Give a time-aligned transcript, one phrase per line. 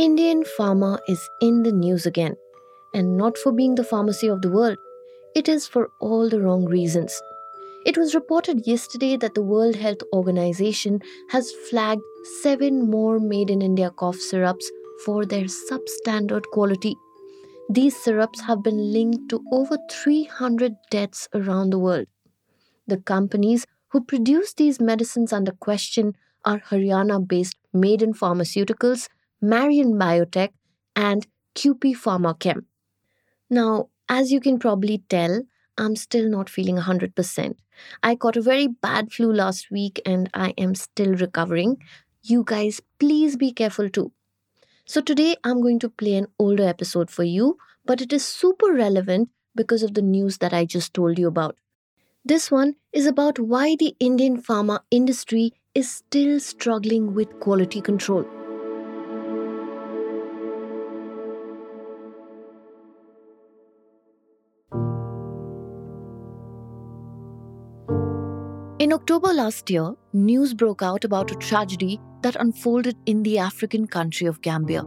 [0.00, 2.34] Indian pharma is in the news again,
[2.94, 4.78] and not for being the pharmacy of the world.
[5.34, 7.20] It is for all the wrong reasons.
[7.84, 11.02] It was reported yesterday that the World Health Organization
[11.32, 12.00] has flagged
[12.40, 14.70] seven more made in India cough syrups
[15.04, 16.96] for their substandard quality.
[17.68, 22.06] These syrups have been linked to over 300 deaths around the world.
[22.86, 26.14] The companies who produce these medicines under question
[26.46, 30.50] are Haryana based Maiden Pharmaceuticals, Marion Biotech,
[30.94, 32.64] and QP Pharmachem.
[33.48, 35.42] Now, as you can probably tell,
[35.78, 37.54] I'm still not feeling 100%.
[38.02, 41.78] I got a very bad flu last week and I am still recovering.
[42.22, 44.12] You guys, please be careful too.
[44.84, 48.72] So, today I'm going to play an older episode for you, but it is super
[48.72, 51.56] relevant because of the news that I just told you about.
[52.24, 58.26] This one is about why the Indian pharma industry is still struggling with quality control.
[68.80, 73.86] In October last year, news broke out about a tragedy that unfolded in the African
[73.86, 74.84] country of Gambia.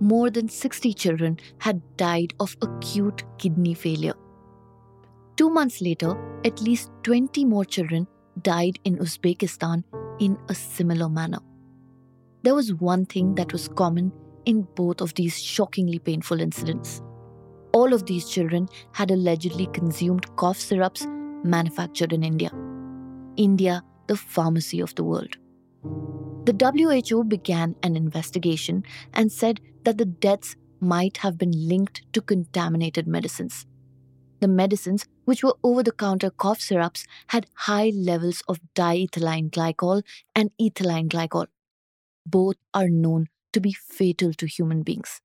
[0.00, 4.14] More than 60 children had died of acute kidney failure.
[5.36, 8.06] Two months later, at least 20 more children
[8.40, 9.84] died in Uzbekistan
[10.18, 11.40] in a similar manner.
[12.42, 14.12] There was one thing that was common
[14.46, 17.02] in both of these shockingly painful incidents.
[17.74, 21.06] All of these children had allegedly consumed cough syrups
[21.44, 22.50] manufactured in India.
[23.40, 25.38] India the pharmacy of the world.
[26.44, 26.54] The
[27.10, 28.82] WHO began an investigation
[29.14, 33.66] and said that the deaths might have been linked to contaminated medicines.
[34.40, 40.02] The medicines, which were over the counter cough syrups, had high levels of diethylene glycol
[40.34, 41.46] and ethylene glycol.
[42.26, 45.20] Both are known to be fatal to human beings.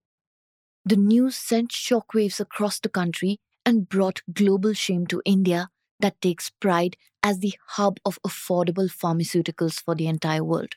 [0.85, 6.49] The news sent shockwaves across the country and brought global shame to India that takes
[6.49, 10.75] pride as the hub of affordable pharmaceuticals for the entire world.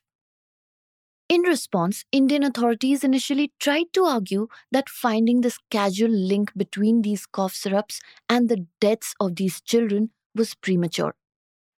[1.29, 7.27] In response, Indian authorities initially tried to argue that finding this casual link between these
[7.27, 8.01] cough syrups
[8.31, 11.15] and the deaths of these children was premature.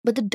[0.03, 0.29] But the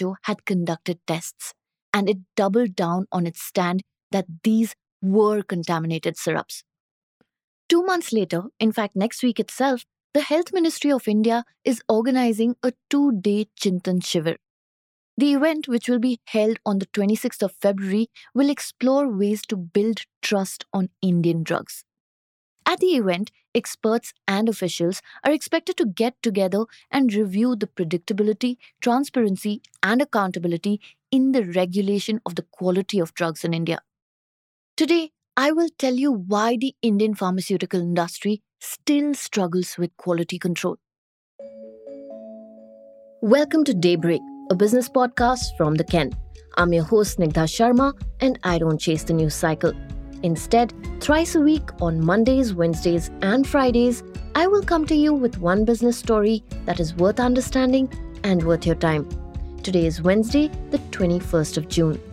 [0.00, 1.54] WHO had conducted tests,
[1.94, 6.62] and it doubled down on its stand that these were contaminated syrups.
[7.70, 9.86] Two months later, in fact, next week itself,
[10.18, 14.34] the Health Ministry of India is organizing a two day Chintan Shivir.
[15.16, 19.56] The event, which will be held on the 26th of February, will explore ways to
[19.56, 21.84] build trust on Indian drugs.
[22.66, 28.56] At the event, experts and officials are expected to get together and review the predictability,
[28.80, 30.80] transparency, and accountability
[31.12, 33.82] in the regulation of the quality of drugs in India.
[34.76, 40.78] Today, I will tell you why the Indian pharmaceutical industry still struggles with quality control.
[43.22, 46.10] Welcome to Daybreak, a business podcast from the Ken.
[46.56, 49.74] I'm your host, Snigdha Sharma, and I don't chase the news cycle.
[50.24, 54.02] Instead, thrice a week on Mondays, Wednesdays, and Fridays,
[54.34, 57.88] I will come to you with one business story that is worth understanding
[58.24, 59.08] and worth your time.
[59.62, 62.07] Today is Wednesday, the 21st of June.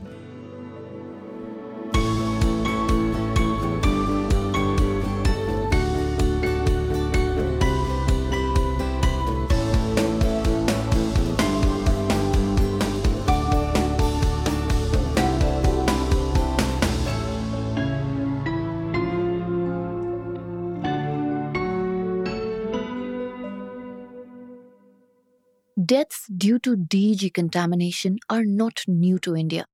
[25.85, 29.65] Deaths due to DEG contamination are not new to India.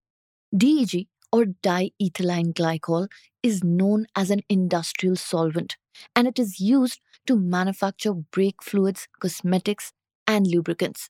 [0.56, 3.08] DEG or diethylene glycol
[3.44, 5.78] is known as an industrial solvent
[6.16, 9.94] and it is used to manufacture brake fluids, cosmetics,
[10.28, 11.10] and lubricants.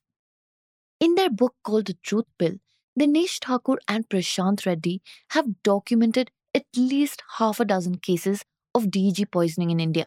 [1.00, 2.56] In their book called The Truth Pill,
[2.98, 5.00] Dinesh Thakur and Prashant Reddy
[5.30, 8.44] have documented at least half a dozen cases
[8.74, 10.06] of DEG poisoning in India.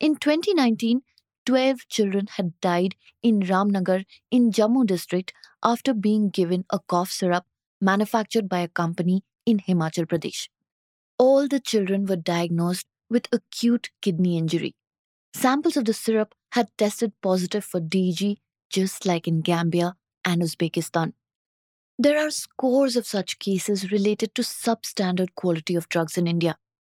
[0.00, 1.02] In 2019,
[1.46, 5.32] 12 children had died in Ramnagar in Jammu district
[5.62, 7.44] after being given a cough syrup
[7.80, 10.48] manufactured by a company in Himachal Pradesh.
[11.18, 14.74] All the children were diagnosed with acute kidney injury.
[15.34, 18.38] Samples of the syrup had tested positive for DEG,
[18.70, 21.12] just like in Gambia and Uzbekistan.
[21.98, 26.56] There are scores of such cases related to substandard quality of drugs in India.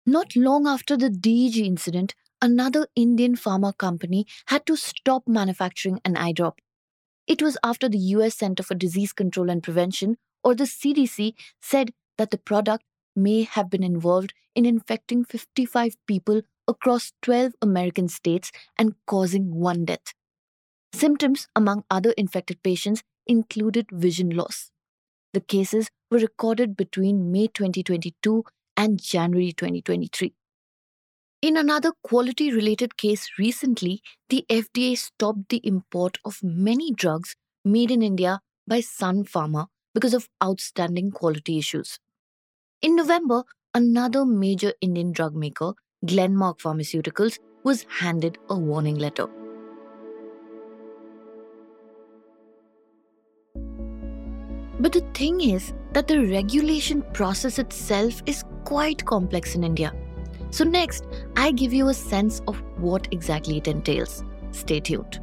[0.07, 2.15] Not long after the DEG incident,
[2.45, 6.61] another Indian pharma company had to stop manufacturing an eye drop.
[7.27, 11.33] It was after the US Center for Disease Control and Prevention, or the CDC,
[11.63, 12.85] said that the product
[13.17, 19.87] may have been involved in infecting 55 people across 12 American states and causing one
[19.87, 20.13] death.
[20.93, 24.71] Symptoms among other infected patients included vision loss.
[25.33, 28.45] The cases were recorded between May 2022
[28.77, 30.35] and January 2023.
[31.45, 34.01] In another quality related case recently,
[34.31, 37.37] the FDA stopped the import of many drugs
[37.67, 41.99] made in India by Sun Pharma because of outstanding quality issues.
[42.81, 43.43] In November,
[43.75, 45.75] another major Indian drug maker,
[46.07, 49.27] Glenmark Pharmaceuticals, was handed a warning letter.
[54.81, 59.93] But the thing is that the regulation process itself is quite complex in India.
[60.55, 64.23] So, next, I give you a sense of what exactly it entails.
[64.53, 65.19] Stay tuned.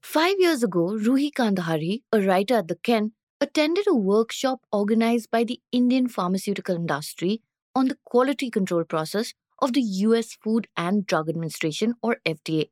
[0.00, 5.42] Five years ago, Ruhi Kandhari, a writer at the Ken, attended a workshop organized by
[5.42, 7.42] the Indian pharmaceutical industry
[7.74, 12.70] on the quality control process of the US Food and Drug Administration or FDA.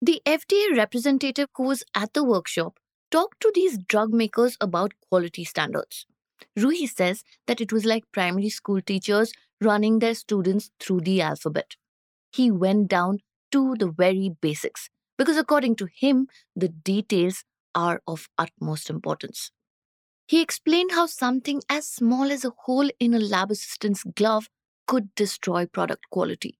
[0.00, 2.78] The FDA representative who was at the workshop
[3.10, 6.06] talked to these drug makers about quality standards.
[6.58, 11.76] Ruhi says that it was like primary school teachers running their students through the alphabet.
[12.32, 13.20] He went down
[13.52, 17.44] to the very basics because, according to him, the details
[17.74, 19.52] are of utmost importance.
[20.26, 24.48] He explained how something as small as a hole in a lab assistant's glove
[24.88, 26.58] could destroy product quality,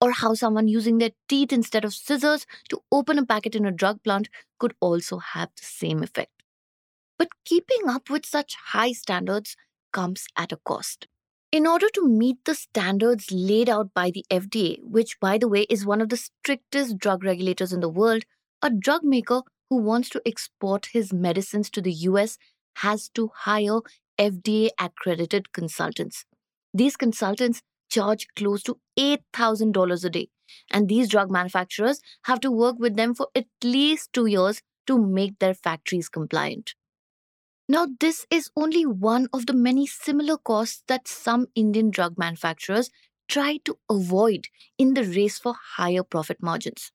[0.00, 3.72] or how someone using their teeth instead of scissors to open a packet in a
[3.72, 4.28] drug plant
[4.58, 6.35] could also have the same effect.
[7.18, 9.56] But keeping up with such high standards
[9.92, 11.06] comes at a cost.
[11.52, 15.62] In order to meet the standards laid out by the FDA, which, by the way,
[15.70, 18.24] is one of the strictest drug regulators in the world,
[18.62, 22.38] a drug maker who wants to export his medicines to the US
[22.76, 23.80] has to hire
[24.18, 26.24] FDA accredited consultants.
[26.74, 30.28] These consultants charge close to $8,000 a day,
[30.70, 34.98] and these drug manufacturers have to work with them for at least two years to
[34.98, 36.74] make their factories compliant.
[37.68, 42.90] Now, this is only one of the many similar costs that some Indian drug manufacturers
[43.28, 44.46] try to avoid
[44.78, 46.92] in the race for higher profit margins.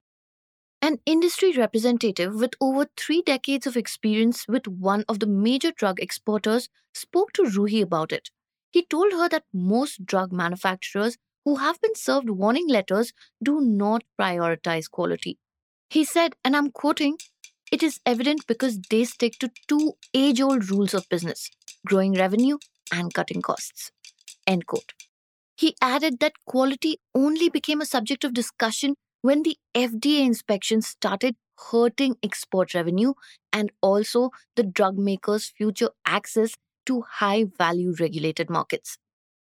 [0.81, 5.99] An industry representative with over three decades of experience with one of the major drug
[5.99, 8.31] exporters spoke to Ruhi about it.
[8.71, 13.13] He told her that most drug manufacturers who have been served warning letters
[13.43, 15.37] do not prioritize quality.
[15.89, 17.17] He said, and I'm quoting,
[17.71, 21.49] it is evident because they stick to two age old rules of business
[21.85, 22.57] growing revenue
[22.93, 23.91] and cutting costs.
[24.47, 24.93] End quote.
[25.55, 31.35] He added that quality only became a subject of discussion when the FDA inspections started
[31.71, 33.13] hurting export revenue
[33.53, 36.55] and also the drug makers' future access
[36.87, 38.97] to high value regulated markets.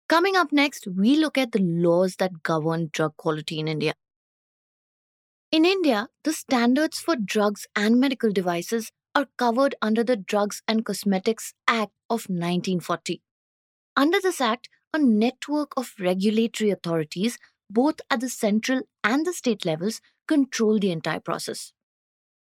[0.08, 3.94] Coming up next, we look at the laws that govern drug quality in India.
[5.50, 10.84] In India, the standards for drugs and medical devices are covered under the Drugs and
[10.84, 13.22] Cosmetics Act of 1940.
[13.96, 17.38] Under this act, a network of regulatory authorities,
[17.70, 21.72] both at the central and the state levels, control the entire process.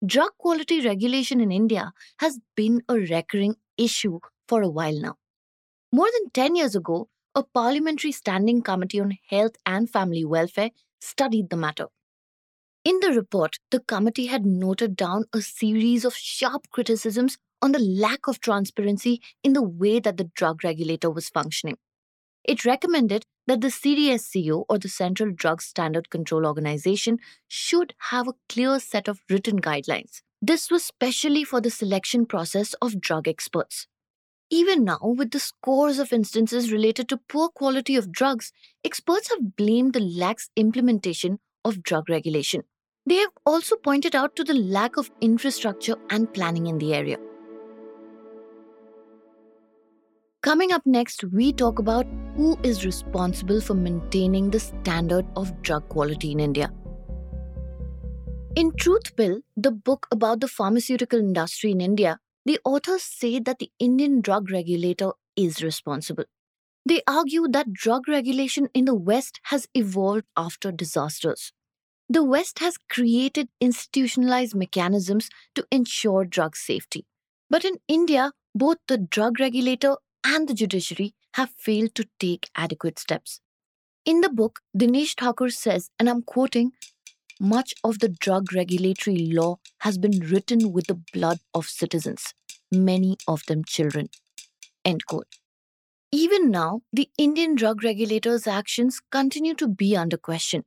[0.06, 5.16] Drug quality regulation in India has been a recurring issue for a while now.
[5.92, 11.49] More than 10 years ago, a Parliamentary Standing Committee on Health and Family Welfare studied
[11.49, 11.87] the matter.
[12.85, 17.80] In the report, the committee had noted down a series of sharp criticisms on the
[17.80, 21.78] lack of transparency in the way that the drug regulator was functioning.
[22.44, 28.33] It recommended that the CDSCO or the Central Drug Standard Control Organization should have a
[28.49, 30.21] clear set of written guidelines.
[30.42, 33.87] This was specially for the selection process of drug experts.
[34.49, 38.52] Even now, with the scores of instances related to poor quality of drugs,
[38.83, 42.63] experts have blamed the lax implementation of drug regulation.
[43.06, 47.18] They have also pointed out to the lack of infrastructure and planning in the area.
[50.42, 52.06] Coming up next, we talk about
[52.36, 56.72] who is responsible for maintaining the standard of drug quality in India.
[58.56, 63.60] In Truth Pill, the book about the pharmaceutical industry in India, the authors say that
[63.60, 66.26] the Indian drug regulator is responsible.
[66.86, 71.52] They argue that drug regulation in the West has evolved after disasters
[72.13, 77.05] the West has created institutionalized mechanisms to ensure drug safety.
[77.49, 82.99] But in India, both the drug regulator and the judiciary have failed to take adequate
[82.99, 83.39] steps.
[84.05, 86.73] In the book, Dinesh Thakur says, and I'm quoting,
[87.39, 92.33] much of the drug regulatory law has been written with the blood of citizens.
[92.71, 94.09] many of them children.
[94.83, 95.27] End quote.
[96.11, 100.63] Even now, the Indian drug regulator's actions continue to be under question.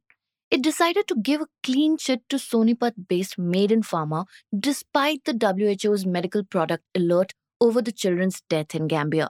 [0.57, 4.25] It decided to give a clean chit to Sonipat based Maiden Pharma
[4.59, 9.29] despite the WHO's medical product alert over the children's death in Gambia.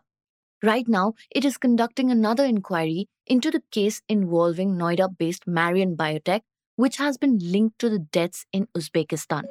[0.63, 6.43] Right now, it is conducting another inquiry into the case involving Noida based Marion Biotech,
[6.77, 9.43] which has been linked to the deaths in Uzbekistan.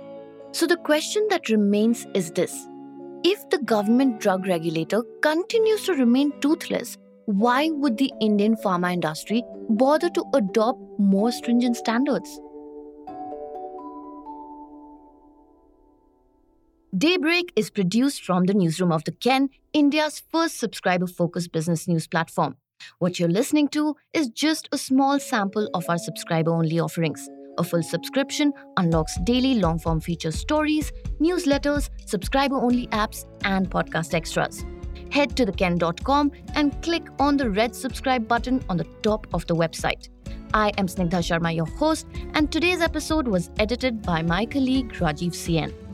[0.53, 2.53] So the question that remains is this
[3.25, 9.43] If the government drug regulator continues to remain toothless, why would the Indian pharma industry
[9.69, 12.39] bother to adopt more stringent standards?
[16.95, 22.07] Daybreak is produced from the newsroom of The Ken, India's first subscriber focused business news
[22.07, 22.55] platform.
[22.99, 27.27] What you're listening to is just a small sample of our subscriber only offerings.
[27.57, 34.13] A full subscription unlocks daily long form feature stories, newsletters, subscriber only apps, and podcast
[34.13, 34.65] extras
[35.15, 39.55] head to theken.com and click on the red subscribe button on the top of the
[39.55, 40.09] website.
[40.53, 45.33] I am Snigdha Sharma, your host, and today's episode was edited by my colleague Rajiv
[45.43, 45.84] Cien.